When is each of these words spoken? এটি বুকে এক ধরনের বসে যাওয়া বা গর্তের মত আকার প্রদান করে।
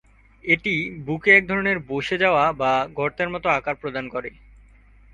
এটি 0.43 0.73
বুকে 1.05 1.29
এক 1.37 1.43
ধরনের 1.47 1.77
বসে 1.89 2.15
যাওয়া 2.17 2.45
বা 2.53 2.71
গর্তের 2.97 3.29
মত 3.29 3.45
আকার 3.51 3.75
প্রদান 3.75 4.05
করে। 4.09 4.29